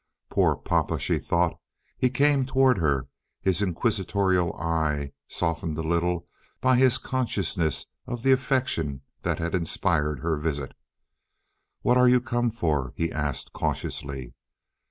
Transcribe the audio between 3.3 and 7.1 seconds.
his inquisitorial eye softened a little by his